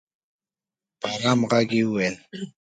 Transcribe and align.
په 0.99 1.07
ارام 1.15 1.39
ږغ 1.49 1.69
یې 1.77 1.83
وویل 1.87 2.15